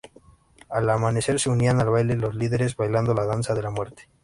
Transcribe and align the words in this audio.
Al 0.67 0.89
amanecer 0.89 1.39
se 1.39 1.51
unían 1.51 1.79
al 1.79 1.91
baile 1.91 2.15
los 2.15 2.33
líderes, 2.33 2.75
bailando 2.75 3.13
la 3.13 3.25
danza 3.27 3.53
de 3.53 3.61
la 3.61 3.69
muerte. 3.69 4.09